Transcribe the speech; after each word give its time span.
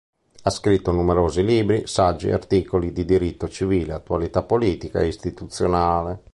Ha 0.41 0.49
scritto 0.49 0.91
numerosi 0.91 1.45
libri, 1.45 1.85
saggi 1.85 2.29
e 2.29 2.33
articoli 2.33 2.91
di 2.91 3.05
diritto 3.05 3.47
civile, 3.47 3.93
attualità 3.93 4.41
politica 4.41 4.97
e 5.01 5.05
istituzionale. 5.09 6.23